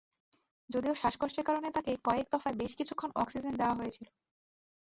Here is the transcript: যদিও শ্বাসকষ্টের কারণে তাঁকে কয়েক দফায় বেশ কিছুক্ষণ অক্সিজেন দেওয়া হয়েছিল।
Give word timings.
যদিও 0.69 0.93
শ্বাসকষ্টের 0.95 1.47
কারণে 1.47 1.69
তাঁকে 1.71 1.91
কয়েক 2.07 2.27
দফায় 2.31 2.55
বেশ 2.55 2.71
কিছুক্ষণ 2.79 3.09
অক্সিজেন 3.15 3.53
দেওয়া 3.57 3.77
হয়েছিল। 3.79 4.07